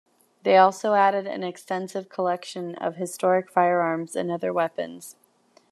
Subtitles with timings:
[0.41, 5.15] They also added an extensive collection of historic firearms and other weapons.